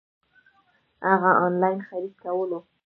[1.07, 2.59] هغه انلاين خريد کولو